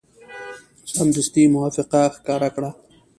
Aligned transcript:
سمدستي 0.95 1.43
موافقه 1.55 2.01
ښکاره 2.15 2.49
کړه. 2.55 2.69